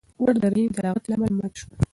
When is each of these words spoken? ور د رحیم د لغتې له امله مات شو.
ور 0.21 0.35
د 0.41 0.43
رحیم 0.51 0.69
د 0.75 0.77
لغتې 0.85 1.07
له 1.09 1.15
امله 1.17 1.33
مات 1.37 1.53
شو. 1.59 1.67